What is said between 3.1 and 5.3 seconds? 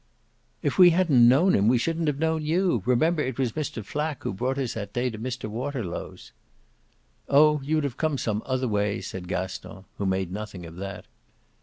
it was Mr. Flack who brought us that day to